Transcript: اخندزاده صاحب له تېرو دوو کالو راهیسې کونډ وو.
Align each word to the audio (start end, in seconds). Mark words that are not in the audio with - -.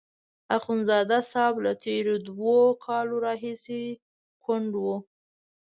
اخندزاده 0.57 1.19
صاحب 1.31 1.55
له 1.65 1.71
تېرو 1.85 2.15
دوو 2.27 2.57
کالو 2.85 3.15
راهیسې 3.25 3.83
کونډ 4.43 4.71
وو. 4.83 4.97